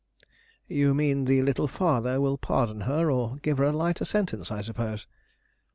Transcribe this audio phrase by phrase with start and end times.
[0.67, 4.49] "You mean that the Little Father will pardon her or give her a lighter sentence,
[4.51, 5.05] I suppose."